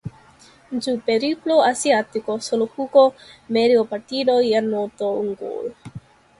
[0.71, 3.13] En su periplo asiático solo jugó
[3.47, 5.75] medio partido y anotó un gol.